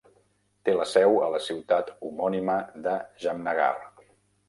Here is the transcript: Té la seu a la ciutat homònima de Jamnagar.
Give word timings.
Té 0.69 0.73
la 0.77 0.87
seu 0.91 1.19
a 1.27 1.27
la 1.35 1.43
ciutat 1.49 1.93
homònima 2.09 2.59
de 2.89 2.99
Jamnagar. 3.27 3.73